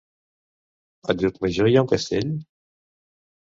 A 1.13 1.15
Llucmajor 1.19 1.69
hi 1.73 1.77
ha 1.77 1.85
un 1.87 1.91
castell? 1.93 2.33